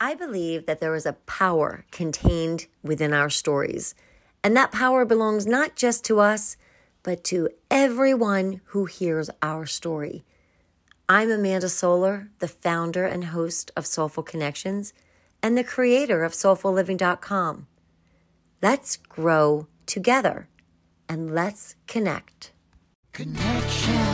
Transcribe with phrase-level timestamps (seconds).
[0.00, 3.96] I believe that there is a power contained within our stories,
[4.44, 6.56] and that power belongs not just to us,
[7.02, 10.24] but to everyone who hears our story.
[11.08, 14.92] I'm Amanda Solar, the founder and host of Soulful Connections
[15.42, 17.66] and the creator of soulfulliving.com.
[18.62, 20.48] Let's grow together
[21.08, 22.52] and let's connect.
[23.12, 24.07] Connection.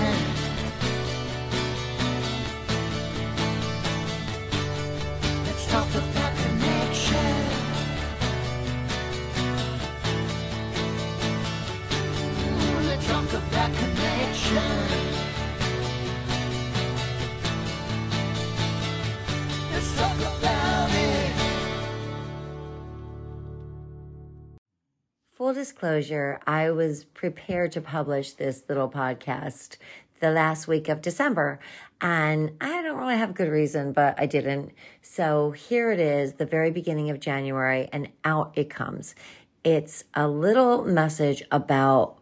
[25.45, 29.77] Full disclosure, I was prepared to publish this little podcast
[30.25, 31.61] the last week of December,
[32.01, 34.73] and I don't really have a good reason, but I didn't.
[35.03, 39.15] So here it is, the very beginning of January, and out it comes.
[39.65, 42.17] It's a little message about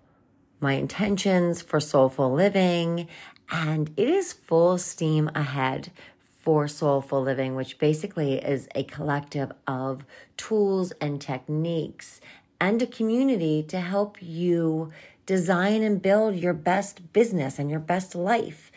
[0.59, 3.07] my intentions for soulful living,
[3.53, 5.93] and it is full steam ahead
[6.41, 10.05] for soulful living, which basically is a collective of
[10.37, 12.21] tools and techniques
[12.61, 14.91] and a community to help you
[15.27, 18.71] design and build your best business and your best life.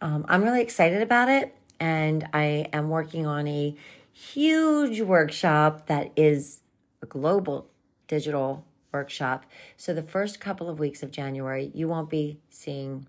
[0.00, 3.76] Um, I'm really excited about it, and I am working on a
[4.12, 6.60] huge workshop that is
[7.02, 7.68] a global
[8.08, 9.44] digital workshop.
[9.76, 13.06] So, the first couple of weeks of January, you won't be seeing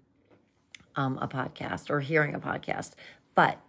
[0.95, 2.92] um, a podcast or hearing a podcast,
[3.36, 3.59] but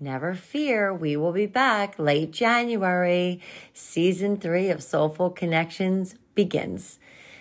[0.00, 3.40] Never fear, we will be back late January.
[3.72, 7.00] Season three of Soulful Connections begins.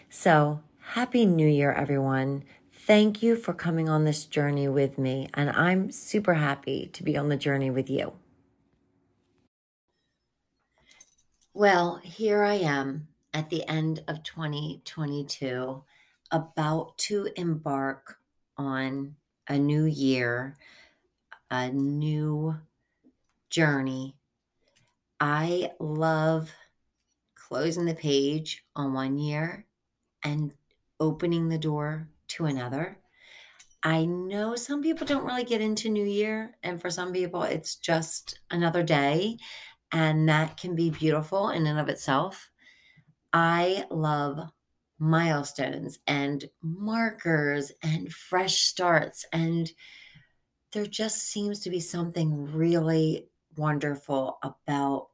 [0.10, 2.46] So, Happy New Year, everyone.
[2.72, 7.18] Thank you for coming on this journey with me, and I'm super happy to be
[7.18, 8.14] on the journey with you.
[11.54, 15.84] Well, here I am at the end of 2022,
[16.32, 18.20] about to embark
[18.56, 19.18] on
[19.50, 20.56] a new year
[21.52, 22.56] a new
[23.50, 24.16] journey.
[25.20, 26.52] I love
[27.36, 29.66] closing the page on one year
[30.24, 30.54] and
[31.00, 33.00] opening the door to another.
[33.84, 37.76] I know some people don't really get into New Year, and for some people, it's
[37.76, 39.38] just another day,
[39.92, 42.50] and that can be beautiful in and of itself.
[43.32, 44.50] I love
[45.00, 49.72] milestones and markers and fresh starts and
[50.72, 55.08] there just seems to be something really wonderful about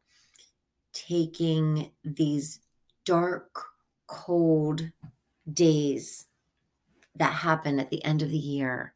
[0.93, 2.59] taking these
[3.05, 3.63] dark,
[4.07, 4.91] cold
[5.51, 6.25] days
[7.15, 8.93] that happen at the end of the year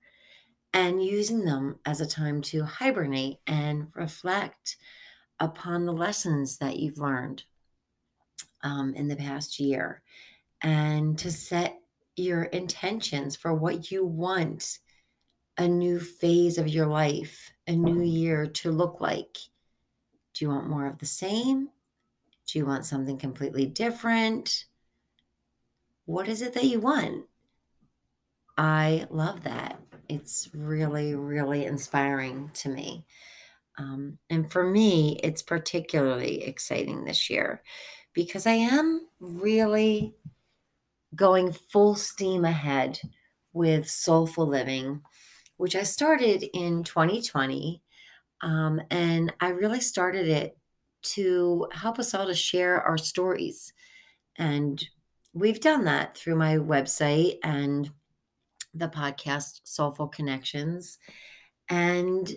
[0.73, 4.77] and using them as a time to hibernate and reflect
[5.39, 7.43] upon the lessons that you've learned
[8.63, 10.01] um, in the past year
[10.61, 11.79] and to set
[12.15, 14.79] your intentions for what you want
[15.57, 19.37] a new phase of your life, a new year to look like?
[20.33, 21.69] Do you want more of the same?
[22.47, 24.65] Do you want something completely different?
[26.07, 27.25] What is it that you want?
[28.57, 29.79] I love that.
[30.09, 33.05] It's really, really inspiring to me.
[33.77, 37.61] Um, and for me, it's particularly exciting this year
[38.13, 40.15] because I am really
[41.15, 42.99] going full steam ahead
[43.53, 45.03] with soulful living
[45.57, 47.81] which I started in 2020.
[48.41, 50.57] Um, and I really started it
[51.01, 53.73] to help us all to share our stories.
[54.37, 54.83] And
[55.37, 57.91] we've done that through my website and
[58.73, 60.97] the podcast Soulful Connections.
[61.69, 62.31] And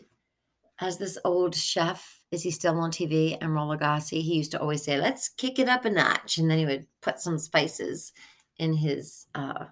[0.80, 3.38] as this old chef, is he still on TV?
[3.40, 6.38] Emeril Lagasse, he used to always say, let's kick it up a notch.
[6.38, 8.12] And then he would put some spices
[8.58, 9.66] in his uh,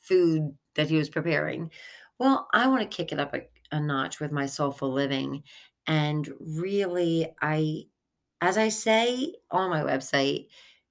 [0.00, 1.70] food that he was preparing.
[2.18, 3.42] Well, I want to kick it up a,
[3.72, 5.42] a notch with my soulful living.
[5.86, 7.84] And really, I,
[8.40, 10.46] as I say on my website,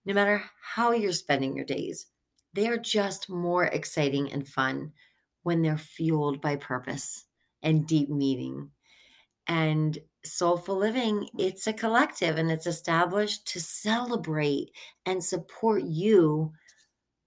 [0.05, 2.07] no matter how you're spending your days,
[2.53, 4.91] they are just more exciting and fun
[5.43, 7.25] when they're fueled by purpose
[7.61, 8.71] and deep meaning.
[9.47, 14.71] And soulful living, it's a collective and it's established to celebrate
[15.05, 16.53] and support you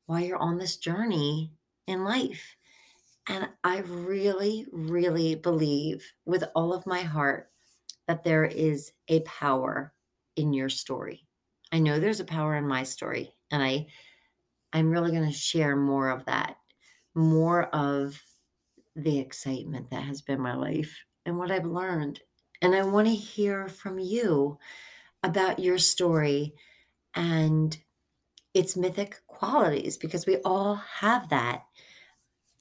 [0.06, 1.52] while you're on this journey
[1.86, 2.56] in life.
[3.28, 7.48] And I really, really believe with all of my heart
[8.08, 9.92] that there is a power
[10.36, 11.26] in your story.
[11.72, 13.86] I know there's a power in my story, and I
[14.72, 16.56] I'm really going to share more of that,
[17.14, 18.22] more of
[18.96, 22.20] the excitement that has been my life and what I've learned
[22.62, 24.58] And I want to hear from you
[25.22, 26.54] about your story
[27.14, 27.76] and
[28.54, 31.64] its mythic qualities because we all have that.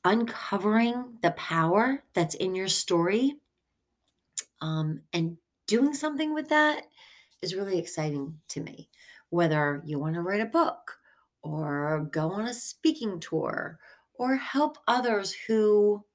[0.04, 3.40] Uncovering the power that's in your story
[4.62, 5.38] um, and
[5.68, 6.86] doing something with that
[7.42, 8.91] is really exciting to me.
[9.32, 10.98] Whether you want to write a book
[11.42, 13.80] or go on a speaking tour
[14.14, 16.06] or help others who,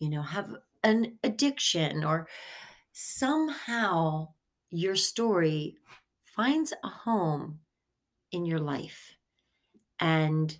[0.00, 0.50] you know, have
[0.82, 2.28] an addiction or
[2.92, 4.28] somehow
[4.70, 5.76] your story
[6.24, 7.60] finds a home
[8.32, 9.16] in your life.
[10.00, 10.56] And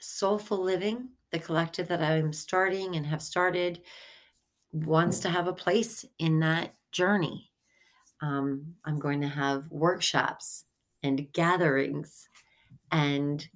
[0.00, 3.80] Soulful Living, the collective that I'm starting and have started,
[4.72, 7.50] wants to have a place in that journey.
[8.20, 10.64] Um, I'm going to have workshops
[11.04, 12.28] and gatherings
[12.90, 13.46] and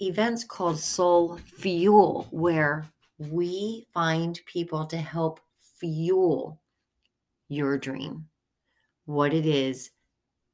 [0.00, 2.86] events called Soul Fuel, where
[3.18, 5.40] we find people to help
[5.78, 6.60] fuel
[7.48, 8.26] your dream,
[9.04, 9.90] what it is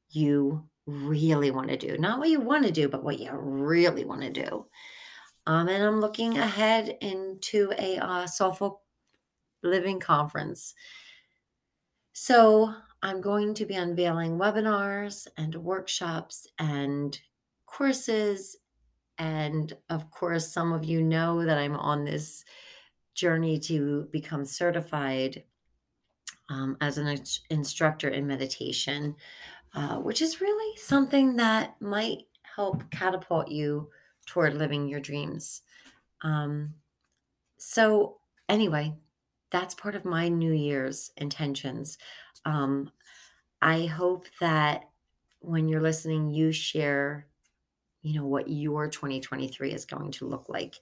[0.09, 1.97] you really want to do.
[1.97, 4.65] Not what you want to do, but what you really want to do.
[5.45, 8.81] Um, and I'm looking ahead into a uh, soulful
[9.63, 10.73] living conference.
[12.13, 17.19] So I'm going to be unveiling webinars and workshops and
[17.65, 18.57] courses.
[19.17, 22.43] And of course, some of you know that I'm on this
[23.15, 25.43] journey to become certified
[26.49, 29.15] um, as an instructor in meditation,
[29.73, 32.23] uh, which is really something that might
[32.55, 33.89] help catapult you
[34.25, 35.61] toward living your dreams.
[36.21, 36.75] Um,
[37.57, 38.17] so,
[38.49, 38.93] anyway,
[39.49, 41.97] that's part of my New Year's intentions.
[42.45, 42.91] Um,
[43.61, 44.89] I hope that
[45.39, 47.27] when you're listening, you share,
[48.01, 50.75] you know, what your 2023 is going to look like.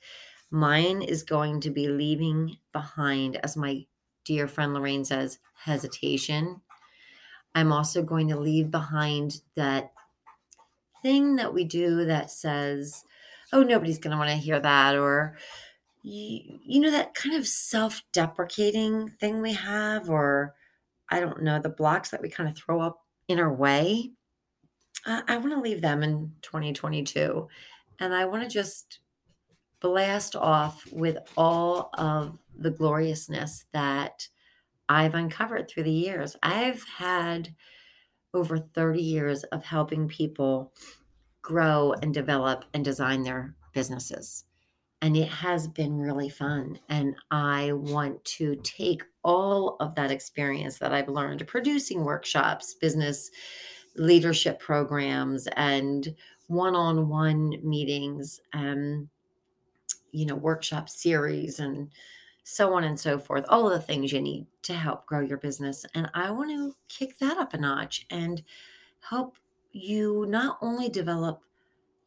[0.51, 3.85] Mine is going to be leaving behind, as my
[4.25, 6.61] dear friend Lorraine says, hesitation.
[7.55, 9.91] I'm also going to leave behind that
[11.01, 13.03] thing that we do that says,
[13.53, 15.37] oh, nobody's going to want to hear that, or,
[16.03, 20.55] you, you know, that kind of self deprecating thing we have, or
[21.09, 24.11] I don't know, the blocks that we kind of throw up in our way.
[25.05, 27.47] I, I want to leave them in 2022.
[27.99, 28.99] And I want to just
[29.79, 34.27] blast off with all of the gloriousness that
[34.89, 36.35] I've uncovered through the years.
[36.43, 37.53] I've had
[38.33, 40.73] over 30 years of helping people
[41.41, 44.45] grow and develop and design their businesses.
[45.01, 46.77] And it has been really fun.
[46.89, 53.31] And I want to take all of that experience that I've learned producing workshops, business
[53.95, 56.13] leadership programs, and
[56.47, 59.07] one on one meetings, and,
[60.11, 61.89] you know, workshop series, and
[62.43, 63.45] so on and so forth.
[63.47, 65.85] All of the things you need to help grow your business.
[65.95, 68.43] And I want to kick that up a notch and
[69.01, 69.37] help
[69.71, 71.43] you not only develop,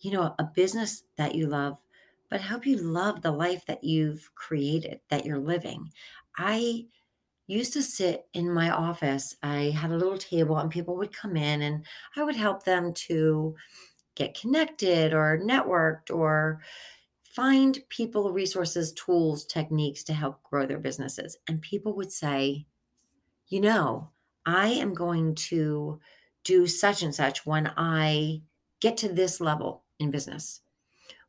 [0.00, 1.78] you know, a business that you love,
[2.32, 5.92] but help you love the life that you've created, that you're living.
[6.38, 6.86] I
[7.46, 9.36] used to sit in my office.
[9.42, 11.84] I had a little table, and people would come in, and
[12.16, 13.54] I would help them to
[14.14, 16.62] get connected or networked or
[17.22, 21.36] find people, resources, tools, techniques to help grow their businesses.
[21.48, 22.64] And people would say,
[23.48, 24.08] you know,
[24.46, 26.00] I am going to
[26.44, 28.40] do such and such when I
[28.80, 30.61] get to this level in business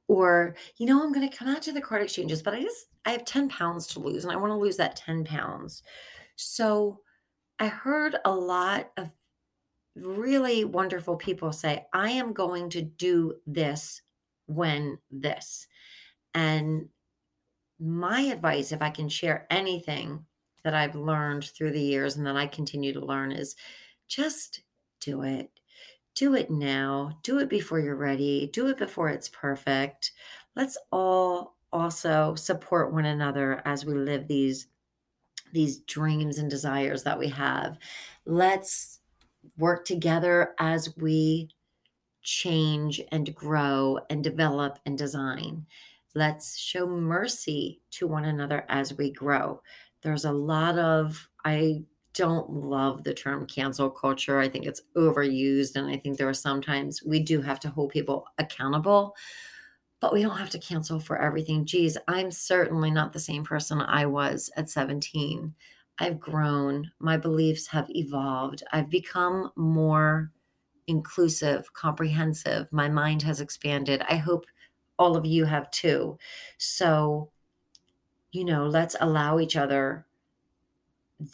[0.07, 2.87] or you know i'm going to come out to the card exchanges but i just
[3.05, 5.83] i have 10 pounds to lose and i want to lose that 10 pounds.
[6.35, 6.99] So
[7.59, 9.09] i heard a lot of
[9.95, 14.01] really wonderful people say i am going to do this
[14.47, 15.67] when this.
[16.33, 16.89] And
[17.79, 20.25] my advice if i can share anything
[20.63, 23.55] that i've learned through the years and that i continue to learn is
[24.07, 24.61] just
[25.01, 25.49] do it
[26.15, 27.17] do it now.
[27.23, 28.49] Do it before you're ready.
[28.53, 30.11] Do it before it's perfect.
[30.55, 34.67] Let's all also support one another as we live these
[35.53, 37.77] these dreams and desires that we have.
[38.25, 38.99] Let's
[39.57, 41.49] work together as we
[42.23, 45.65] change and grow and develop and design.
[46.15, 49.61] Let's show mercy to one another as we grow.
[50.01, 54.39] There's a lot of I don't love the term cancel culture.
[54.39, 55.75] I think it's overused.
[55.75, 59.15] And I think there are sometimes we do have to hold people accountable,
[59.99, 61.65] but we don't have to cancel for everything.
[61.65, 65.53] Geez, I'm certainly not the same person I was at 17.
[65.99, 70.31] I've grown, my beliefs have evolved, I've become more
[70.87, 72.71] inclusive, comprehensive.
[72.71, 74.01] My mind has expanded.
[74.09, 74.45] I hope
[74.97, 76.17] all of you have too.
[76.57, 77.29] So,
[78.31, 80.05] you know, let's allow each other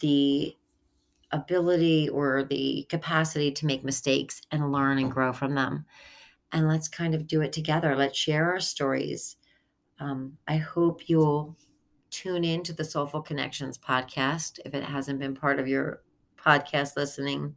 [0.01, 0.55] the
[1.31, 5.85] ability or the capacity to make mistakes and learn and grow from them.
[6.51, 7.95] And let's kind of do it together.
[7.95, 9.37] Let's share our stories.
[9.99, 11.57] Um, I hope you'll
[12.09, 16.01] tune in to the Soulful Connections podcast if it hasn't been part of your
[16.37, 17.55] podcast listening.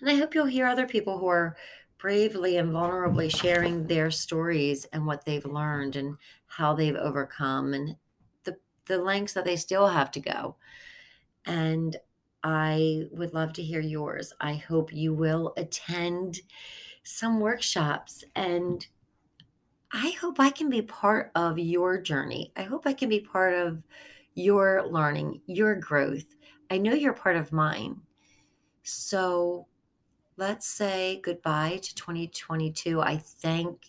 [0.00, 1.56] And I hope you'll hear other people who are
[1.96, 6.16] bravely and vulnerably sharing their stories and what they've learned and
[6.46, 7.96] how they've overcome and
[8.42, 8.56] the,
[8.86, 10.56] the lengths that they still have to go.
[11.46, 11.96] And
[12.42, 14.32] I would love to hear yours.
[14.40, 16.40] I hope you will attend
[17.04, 18.86] some workshops and
[19.92, 22.52] I hope I can be part of your journey.
[22.56, 23.84] I hope I can be part of
[24.34, 26.34] your learning, your growth.
[26.70, 28.00] I know you're part of mine.
[28.82, 29.66] So
[30.36, 33.00] let's say goodbye to 2022.
[33.02, 33.86] I thank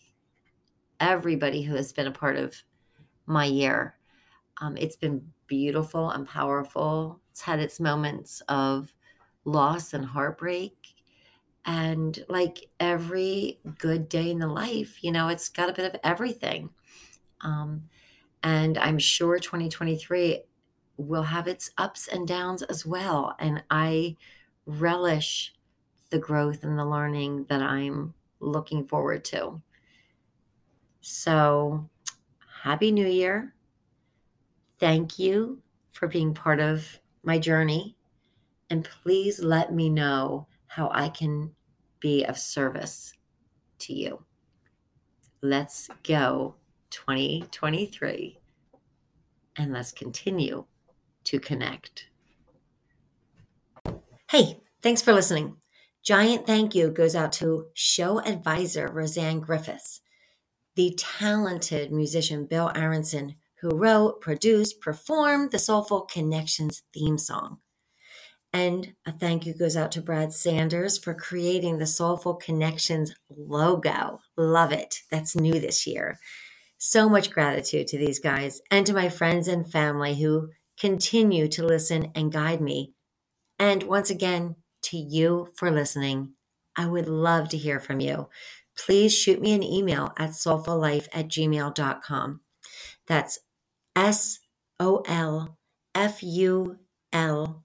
[0.99, 2.55] everybody who has been a part of
[3.25, 3.97] my year.
[4.61, 7.21] Um, it's been beautiful and powerful.
[7.33, 8.93] It's had its moments of
[9.43, 10.93] loss and heartbreak.
[11.65, 15.99] And like every good day in the life, you know, it's got a bit of
[16.03, 16.69] everything.
[17.41, 17.89] Um,
[18.43, 20.43] and I'm sure 2023
[20.97, 23.35] will have its ups and downs as well.
[23.39, 24.15] And I
[24.67, 25.55] relish
[26.11, 29.59] the growth and the learning that I'm looking forward to.
[31.01, 31.89] So,
[32.61, 33.55] Happy New Year.
[34.79, 37.95] Thank you for being part of my journey.
[38.69, 41.51] And please let me know how I can
[41.99, 43.13] be of service
[43.79, 44.23] to you.
[45.41, 46.55] Let's go
[46.89, 48.39] 2023
[49.57, 50.65] and let's continue
[51.25, 52.07] to connect.
[54.29, 55.57] Hey, thanks for listening.
[56.03, 60.01] Giant thank you goes out to show advisor Roseanne Griffiths,
[60.75, 67.59] the talented musician Bill Aronson, who wrote, produced, performed the Soulful Connections theme song.
[68.51, 74.19] And a thank you goes out to Brad Sanders for creating the Soulful Connections logo.
[74.37, 74.97] Love it.
[75.09, 76.19] That's new this year.
[76.77, 81.65] So much gratitude to these guys and to my friends and family who continue to
[81.65, 82.93] listen and guide me.
[83.57, 86.33] And once again, to you for listening.
[86.75, 88.27] I would love to hear from you.
[88.77, 92.41] Please shoot me an email at soulfullife at gmail.com.
[93.07, 93.39] That's
[93.95, 94.39] S
[94.79, 95.57] O L
[95.95, 96.77] F U
[97.11, 97.63] L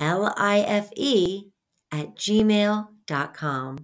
[0.00, 1.50] L I F E
[1.90, 3.78] at gmail.com.